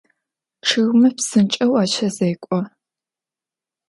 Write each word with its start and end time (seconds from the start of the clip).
Чъыгмэ 0.65 1.09
псынкӏэу 1.15 1.73
ащэзекӏо. 1.81 2.57